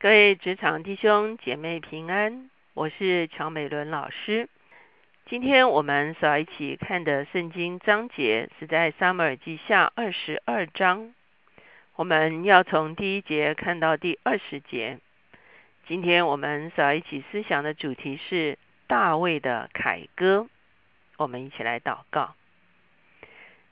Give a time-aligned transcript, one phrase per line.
[0.00, 4.48] 各位职场弟兄姐妹平安，我是乔美伦老师。
[5.26, 11.12] 今天我们所要一起看的圣经章节是在撒母耳记下二十二章，
[11.96, 15.00] 我们要从第一节看到第二十节。
[15.88, 18.56] 今天我们所要一起思想的主题是
[18.86, 20.46] 大卫的凯歌。
[21.16, 22.36] 我们一起来祷告，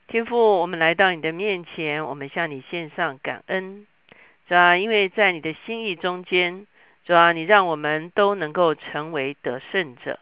[0.07, 3.87] 天父，我们来到你的面前，我们向你献上感恩。
[4.47, 6.67] 主啊，因为在你的心意中间，
[7.05, 10.19] 主啊，你让我们都能够成为得胜者。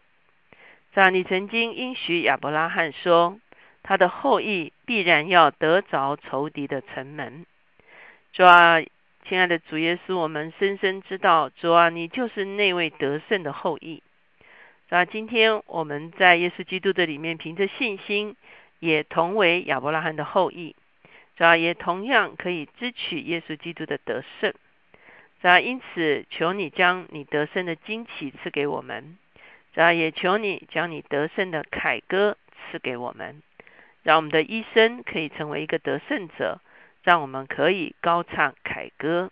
[0.92, 3.38] 主啊，你曾经应许亚伯拉罕说，
[3.84, 7.46] 他的后裔必然要得着仇敌的城门。
[8.32, 8.80] 主啊，
[9.28, 14.02] 亲爱的主耶稣，我们深深知道，主啊，你就是那位得胜的后裔。
[14.88, 18.34] 主啊，今天我们在耶稣基督的里面，凭着信心，
[18.80, 20.74] 也同为亚伯拉罕的后裔。
[21.36, 24.54] 主要也同样可以支取耶稣基督的得胜，
[25.42, 29.18] 主要因此求你将你得胜的惊奇赐给我们，
[29.74, 32.38] 主要也求你将你得胜的凯歌
[32.70, 33.42] 赐给我们，
[34.02, 36.60] 让我们的一生可以成为一个得胜者，
[37.02, 39.30] 让我们可以高唱凯歌。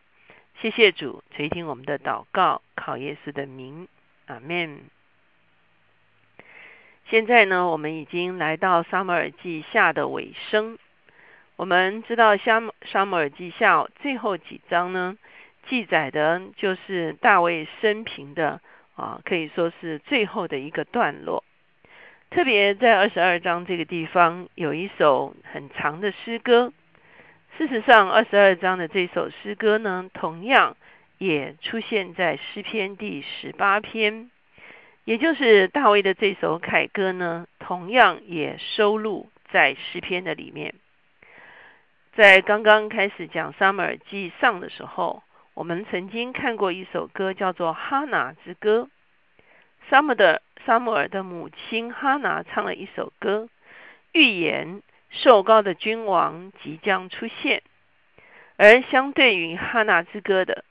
[0.61, 3.89] 谢谢主垂听我们的祷告，靠耶稣的名，
[4.27, 4.83] 阿门。
[7.09, 10.79] 现在呢，我们已经来到撒母耳记下的尾声。
[11.57, 15.17] 我们知道《沙沙摩尔记下》最后几章呢，
[15.69, 18.61] 记载的就是大卫生平的
[18.97, 21.45] 啊，可以说是最后的一个段落。
[22.31, 26.73] 特别在二十二章这个地方，有一首很长的诗歌。
[27.57, 30.77] 事实上，二十二章的这首诗歌呢，同样
[31.19, 34.29] 也出现在诗篇第十八篇，
[35.05, 40.75] 也就是大卫的这首凯歌呢，同样也收录在诗篇的里面。
[42.17, 48.89] 在刚刚开始讲《撒母耳记上》的时候，我们曾经看过一首歌，叫做《哈拿之歌》。
[49.91, 53.49] 撒母的撒母耳的母亲哈拿唱了一首歌，
[54.13, 54.81] 预言
[55.11, 57.63] 瘦高的君王即将出现。
[58.59, 60.65] 而相对于哈拿之歌的，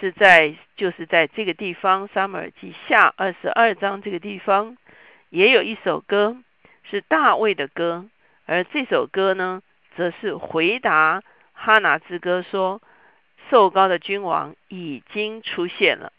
[0.00, 4.78] 是在就是在这个地方，《撒母耳记下》二十二章这个地方，
[5.28, 6.38] 也有一首歌
[6.90, 8.06] 是大卫的歌，
[8.46, 9.60] 而这首歌呢？
[9.98, 12.80] 则是回答哈拿之歌说
[13.50, 16.12] ：“瘦高的君王已经出现了，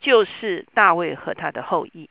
[0.00, 2.10] 就是大卫和他的后裔。”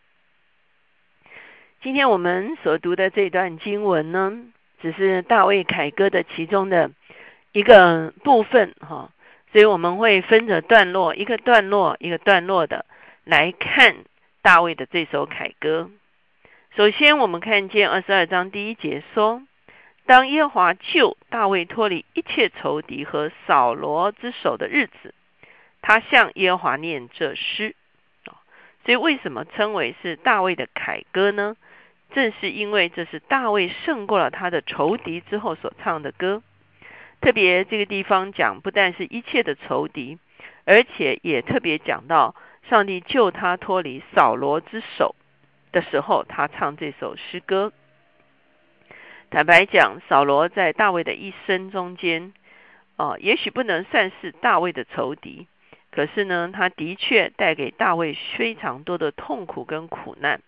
[1.84, 4.46] 今天我们所读的这段经文呢，
[4.82, 6.90] 只是大卫凯歌的其中的
[7.52, 9.10] 一个部分哈，
[9.52, 12.86] 所以我们会分着段落，一个段落一个段落的
[13.26, 14.06] 来看
[14.42, 15.90] 大卫的这首凯歌。
[16.78, 19.44] 首先，我们看见二十二章第一节说。
[20.10, 25.14] 当耶和华救大卫脱离一切仇敌和扫罗之手的日子，
[25.84, 27.76] 他向耶和华念这诗。
[28.84, 31.56] 所以为什么称为是大卫的凯歌呢？
[32.12, 36.42] 正是因为这是大卫胜过了他的仇敌之后所唱的歌。
[37.22, 40.18] 特别这个地方讲，不但是一切的仇敌，
[40.66, 42.34] 而且也特别讲到
[42.68, 45.14] 上帝救他脱离扫罗之手
[45.72, 47.72] 的时候，他唱这首诗歌。
[49.32, 52.34] 坦白讲，扫罗在大卫的一生中间，
[52.98, 55.46] 哦，也许不能算是大卫的仇敌，
[55.92, 60.42] 可是呢，他的确带给大卫非常多的痛苦跟苦难。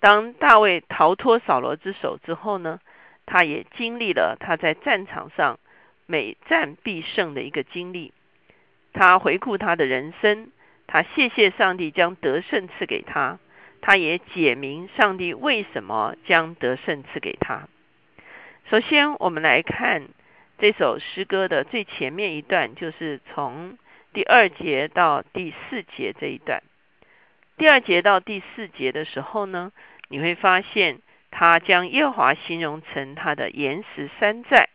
[0.00, 2.80] 当大卫逃脱扫罗之手之后呢，
[3.26, 5.60] 他也经历了他在战场上
[6.04, 8.12] 每战必胜的一个经历。
[8.92, 10.50] 他回顾他的人生，
[10.88, 13.38] 他谢谢上帝将得胜赐给他，
[13.80, 17.68] 他也解明上帝为什么将得胜赐给他。
[18.70, 20.08] 首先，我们来看
[20.56, 23.76] 这首诗歌的最前面一段，就是从
[24.14, 26.62] 第二节到第四节这一段。
[27.58, 29.70] 第二节到第四节的时候呢，
[30.08, 34.70] 你会发现他将耶和华形容成他的岩石山寨。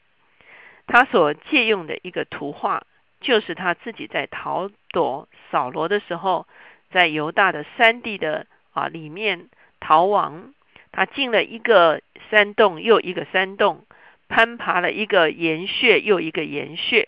[0.85, 2.83] 他所借用的一个图画，
[3.19, 6.45] 就是他自己在逃躲扫罗的时候，
[6.92, 9.50] 在犹大的山地的啊里面
[9.80, 10.53] 逃亡。
[10.91, 13.86] 他进了一个山洞，又一个山洞，
[14.27, 17.07] 攀爬了一个岩穴，又一个岩穴，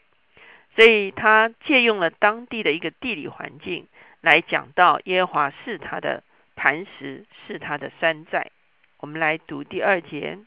[0.76, 3.88] 所以他借用了当地的一个地理环境
[4.22, 6.24] 来讲到耶和华是他的
[6.56, 8.52] 磐石，是他的山寨。
[9.00, 10.38] 我们来读第二节：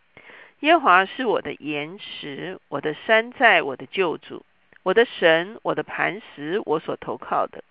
[0.61, 4.45] 耶和华是我的岩石，我的山寨，我的救主，
[4.85, 7.65] 我的神，我的磐石，我所投靠的。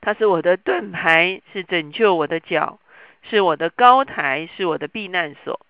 [0.00, 2.78] 他是我的盾牌，是拯救我的脚。
[3.22, 5.60] 是我的高台，是我的避难所，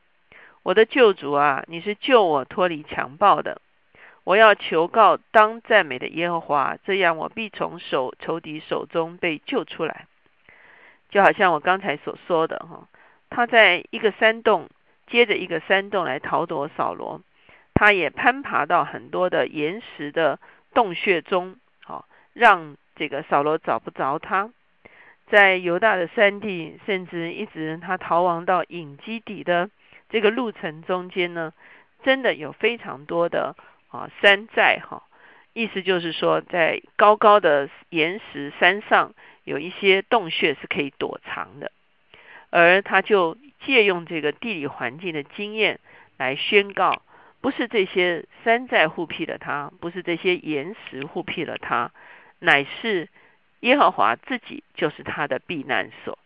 [0.62, 1.64] 我的救主啊！
[1.66, 3.60] 你是救我脱离强暴的，
[4.24, 10.06] 我要求告当赞美的耶和华，这样我必从手仇敌手中被救出来。
[11.10, 12.86] 就好像我刚才所说的哈，
[13.30, 14.68] 他在一个山洞
[15.06, 17.22] 接着一个山洞来逃躲扫罗，
[17.72, 20.38] 他也攀爬到很多的岩石的
[20.74, 22.04] 洞穴中，好
[22.34, 24.50] 让这个扫罗找不着他。
[25.30, 29.70] 在犹大的山地，甚至一直他逃亡到隐基底的
[30.08, 31.52] 这个路程中间呢，
[32.02, 33.54] 真的有非常多的。
[33.90, 35.04] 啊，山寨哈，
[35.54, 39.14] 意思就是说，在高高的岩石山上
[39.44, 41.72] 有一些洞穴是可以躲藏的，
[42.50, 45.80] 而他就借用这个地理环境的经验
[46.18, 47.00] 来宣告，
[47.40, 51.90] 不是这些山寨护庇了他，不是这些岩石护庇了他，
[52.40, 53.08] 乃是
[53.60, 56.18] 耶和华自己就是他的避难所。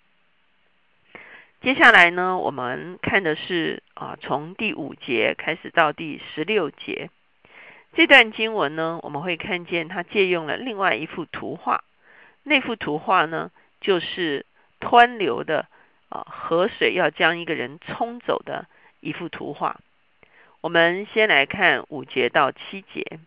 [1.61, 7.09] 接下来呢，我们看的是啊，从第五节开始到第十六节。
[7.95, 11.85] 这段经文呢，我们会看见他借用了另外一幅图画。
[12.43, 13.51] 那幅图画呢，
[13.81, 14.45] 就是
[14.81, 15.69] 湍流的
[16.09, 18.67] 啊河水要将一个人冲走的
[19.01, 19.79] 一幅图画。
[20.63, 23.21] 我们先来看五节到七节：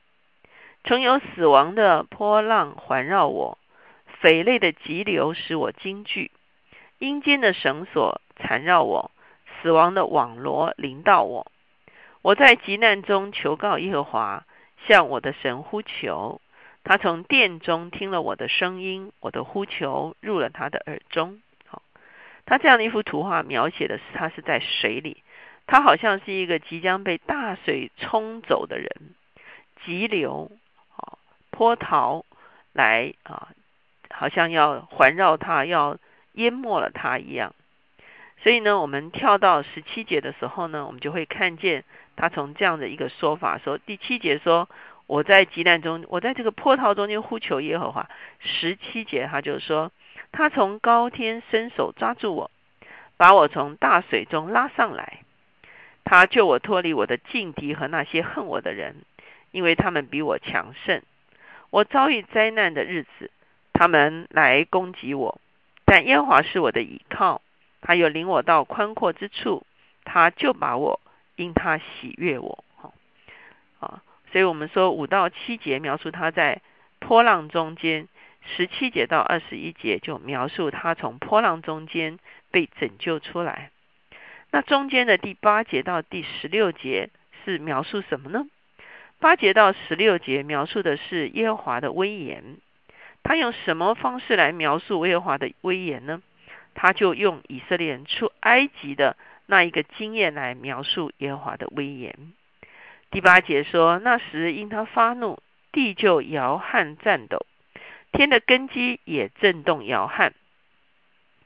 [0.84, 3.58] 曾有死亡的波浪环绕我，
[4.20, 6.32] 匪类的急流使我惊惧，
[7.00, 9.12] 阴间的绳索缠绕我，
[9.62, 11.52] 死亡的网罗临到我。
[12.22, 14.46] 我在急难中求告耶和华。
[14.88, 16.42] 向我的神呼求，
[16.84, 21.42] 他从殿中听了我的声音，我的呼求入了他的耳中。
[21.66, 21.82] 好，
[22.46, 25.24] 他这样的一幅图画描写的是他是在水里，
[25.66, 29.16] 他好像是一个即将被大水冲走的人，
[29.84, 30.52] 急流
[30.96, 31.18] 啊
[31.50, 32.24] 波涛
[32.72, 33.50] 来啊，
[34.12, 35.98] 好像要环绕他，要
[36.34, 37.54] 淹没了他一样。
[38.42, 41.84] 所以呢，我们跳到十七节的时候呢，我们就会看见。
[42.18, 44.70] 他从这样的一个说法说，第七节说
[45.06, 48.10] 我在急难中，我在这个波涛中间呼求耶和华。
[48.40, 49.92] 十七节他就说，
[50.32, 52.52] 他从高天伸手抓住我，
[53.18, 55.24] 把我从大水中拉上来，
[56.06, 59.04] 他救我脱离我的劲敌和那些恨我的人，
[59.52, 61.02] 因为他们比我强盛。
[61.70, 63.30] 我遭遇灾难的日子，
[63.76, 65.40] 他们来攻击我，
[65.86, 67.42] 但耶和华是我的倚靠，
[67.82, 69.66] 他又领我到宽阔之处，
[70.04, 71.00] 他就把我。
[71.38, 72.94] 因他喜悦我，哈
[73.82, 74.02] 啊，
[74.32, 76.62] 所以我们说五到七节描述他在
[77.00, 78.08] 波浪中间，
[78.56, 82.20] 十七节到二十一节就描述他从波浪中间
[82.52, 83.72] 被拯救出来。
[84.52, 87.10] 那中间的第八节到第十六节
[87.44, 88.46] 是描述什么呢？
[89.20, 92.56] 八节到十六节描述的是耶和华的威严。
[93.26, 96.22] 他用什么方式来描述耶和华的威严呢？
[96.76, 99.18] 他就用以色列人出埃及的。
[99.48, 102.16] 那一个经验来描述耶和华的威严。
[103.12, 105.40] 第八节说：“那时因他发怒，
[105.72, 107.46] 地就摇撼颤抖，
[108.12, 110.34] 天的根基也震动摇撼。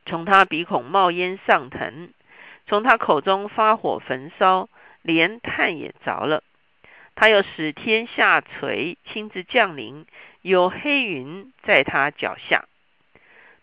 [0.05, 2.13] 从他鼻孔冒烟上腾，
[2.67, 4.69] 从他口中发火焚烧，
[5.01, 6.43] 连炭也着了。
[7.15, 10.05] 他又使天下垂，亲自降临，
[10.41, 12.65] 有黑云在他脚下。”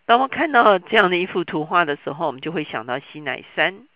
[0.06, 3.86] 当我们看到这样的一幅图画的时候，我们就会想到西乃山。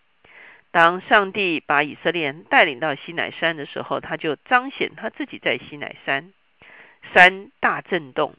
[0.73, 6.33] 当上帝把以色列人带领到西乃山的时候，他就彰显他自己在西乃山，
[7.15, 8.35] 山大震动，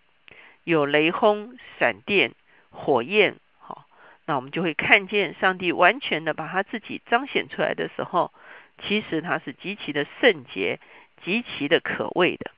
[0.63, 2.33] 有雷轰、闪电、
[2.69, 3.35] 火焰。
[3.59, 3.85] 好，
[4.25, 8.33] 那我们就会看见上帝完全的把他自己彰显出来的时候，
[8.81, 10.79] 其实他是极其的圣洁、
[11.23, 12.51] 极其的可畏的。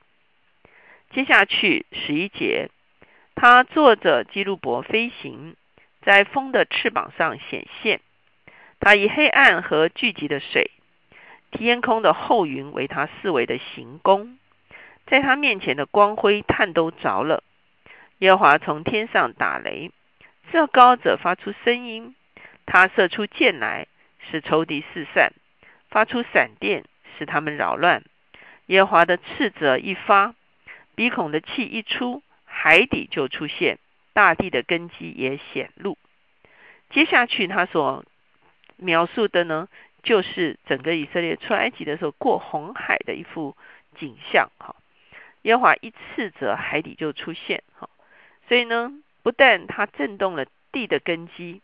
[1.14, 2.70] 接下去十一节，
[3.36, 5.54] 他坐着基路伯飞行，
[6.02, 8.00] 在风的翅膀上显现。
[8.80, 10.72] 他以黑暗和聚集的水、
[11.52, 14.38] 天空的厚云为他四围的行宫，
[15.06, 17.44] 在他面前的光辉炭都着了。
[18.18, 19.92] 耶华从天上打雷，
[20.50, 22.16] 这高者发出声音，
[22.66, 23.86] 他射出箭来，
[24.30, 25.30] 使仇敌四散；
[25.90, 26.84] 发出闪电，
[27.16, 28.02] 使他们扰乱。
[28.66, 30.34] 耶华的斥责一发，
[30.94, 33.78] 鼻孔的气一出，海底就出现，
[34.12, 35.98] 大地的根基也显露。
[36.90, 38.04] 接下去他所。
[38.76, 39.68] 描述的呢，
[40.02, 43.56] 就是整个以色列出埃及的时候过红海的一幅
[43.96, 44.50] 景象。
[44.58, 44.74] 哈，
[45.42, 47.62] 耶和华一斥责，海底就出现。
[47.78, 47.88] 哈，
[48.48, 48.90] 所以呢，
[49.22, 51.62] 不但他震动了地的根基，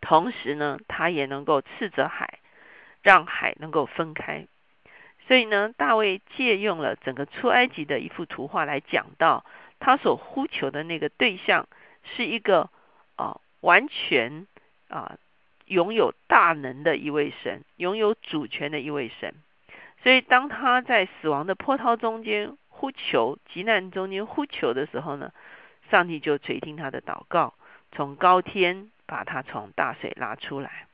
[0.00, 2.38] 同时呢，他也能够斥责海，
[3.02, 4.46] 让海能够分开。
[5.32, 9.46] 所以呢，大卫借用了整个出埃及的一幅图画来讲到，
[9.80, 11.66] 他所呼求的那个对象
[12.04, 12.68] 是一个
[13.16, 14.46] 啊，完全
[14.88, 15.16] 啊。
[15.64, 19.34] 拥有大能的一位神，拥有主权的一位神，
[20.02, 25.32] 所以当他在死亡的波涛中间呼求、急难中间呼求的时候呢，
[25.90, 27.54] 上帝就垂听他的祷告，
[27.92, 30.88] 从高天把他从大水拉出来。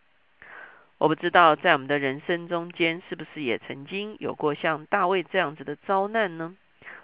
[0.98, 6.56] 我不知道在我们的人生中间，是不是也曾经有过像大卫这样子的遭难呢？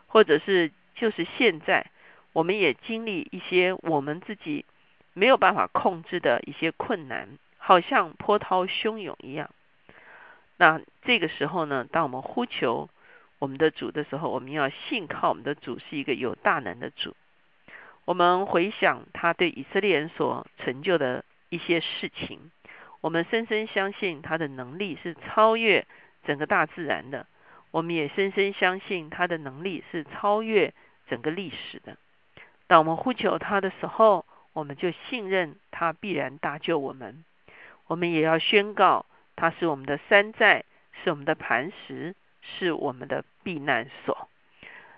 [0.09, 1.87] 或者是就是现在，
[2.33, 4.65] 我们也经历一些我们自己
[5.13, 9.49] 没有办法控制的一些困难，好像波涛汹涌一样。
[10.57, 12.91] 那这个时候呢，当我们呼求
[13.39, 17.15] 我们的主的时候，我们要信靠我们的主是一个有大能的主。
[18.05, 22.51] 我们回想他对以色列人所成就的一些事情。
[23.05, 25.87] 我们深深相信他的能力是超越
[26.25, 27.27] 整个大自然的，
[27.71, 30.73] 我们也深深相信他的能力是超越
[31.07, 31.99] 整个历史的。
[32.67, 37.23] 当我们呼求他的时候，我们就信任他必然搭救我们。
[37.89, 39.05] 我们也要宣告
[39.37, 40.65] 他是我们的山寨，
[41.03, 44.31] 是我们的磐石，是我们的避难所。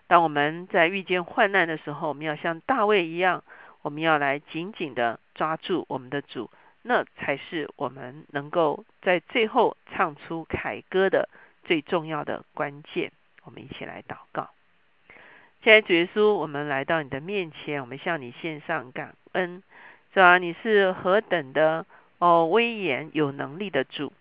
[0.07, 3.43] 当我们在遇见患难的时候，我们要像大卫一样，
[3.83, 6.49] 我们要来紧紧的抓住我们的主。
[6.89, 11.29] 那才是我们能够在最后唱出凯歌的
[11.65, 13.11] 最重要的关键。
[13.43, 14.51] 我们一起来祷告。
[15.65, 19.65] 亲爱的主耶稣，我们来到你的面前，我们向你献上感恩，
[20.15, 21.85] 主啊，你是何等的
[22.19, 24.13] 哦威严有能力的主，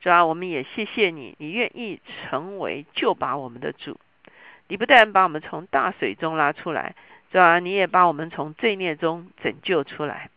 [0.00, 4.00] 主啊，我们也谢谢你，你愿意成为救把我们的主。
[4.68, 6.94] 你不但把我们从大水中拉出来，
[7.30, 10.30] 主啊，你也把我们从罪孽中拯救出来。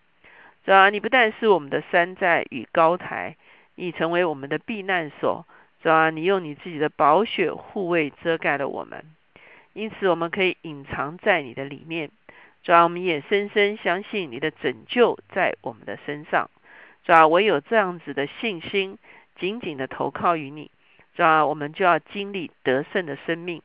[0.64, 3.36] 主啊，你不但是我们的山寨与高台，
[3.76, 5.46] 你成为我们的避难所。
[5.82, 9.04] 主啊，你用你自己的宝血护卫遮盖了我们，
[9.74, 12.12] 因此我们可以隐藏在你的里面。
[12.62, 16.52] 主啊，我们也深深相信你的拯救在我们的身上。
[17.04, 19.00] 主啊，唯有这样子的信心，
[19.40, 20.70] 紧紧的投靠于你。
[21.16, 23.64] 主啊，我们就要经历得胜的生命。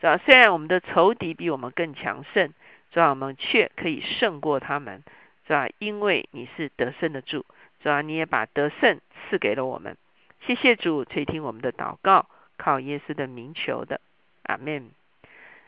[0.00, 2.52] 主啊，虽然我们的仇敌比我们更强盛，
[2.92, 5.02] 主啊，我们却可以胜过他们。
[5.46, 5.68] 是吧？
[5.78, 7.46] 因为你是得胜的主，
[7.82, 8.02] 是吧？
[8.02, 9.00] 你也把得胜
[9.30, 9.96] 赐给了我们。
[10.40, 14.00] 谢谢主垂听我们的祷告，靠耶稣的名求的，
[14.42, 14.90] 阿门。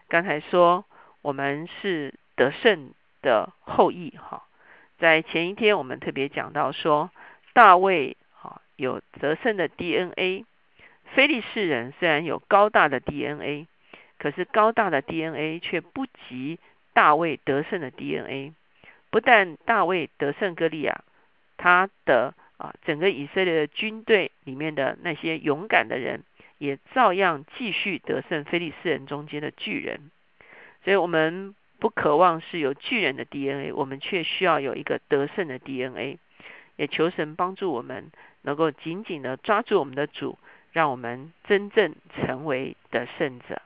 [0.09, 0.85] 刚才说
[1.23, 2.93] 我们是得胜
[3.23, 4.45] 的后裔，哈，
[4.99, 7.11] 在前一天我们特别讲到说，
[7.53, 10.45] 大卫哈有得胜的 DNA，
[11.15, 13.67] 非利士人虽然有高大的 DNA，
[14.19, 16.59] 可是高大的 DNA 却不及
[16.93, 18.55] 大卫得胜的 DNA。
[19.11, 21.03] 不但大卫得胜歌利亚，
[21.57, 26.23] 他的啊整个以色列的军队里面的那些勇敢的人，
[26.59, 30.11] 也照样继续得胜非利士人中间的巨人。
[30.85, 36.19] 所以，我们不渴望是有巨人的 DNA，我们却需要有一个得胜的 DNA。
[36.77, 38.13] 也求神帮助我们，
[38.43, 40.39] 能够紧紧的抓住我们的主，
[40.71, 43.61] 让我们真正成为得胜者。